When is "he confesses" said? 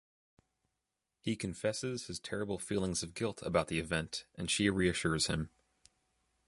1.19-2.07